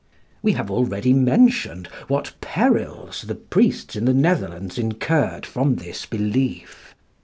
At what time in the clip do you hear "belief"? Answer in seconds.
6.07-6.95